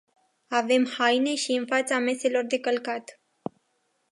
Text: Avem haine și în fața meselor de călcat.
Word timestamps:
Avem 0.47 0.85
haine 0.97 1.35
și 1.35 1.51
în 1.51 1.65
fața 1.65 1.99
meselor 1.99 2.43
de 2.45 2.59
călcat. 2.59 3.21